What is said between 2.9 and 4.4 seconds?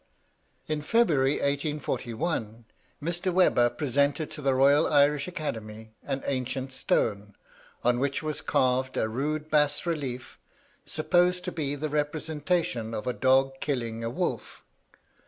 Mr. Webber presented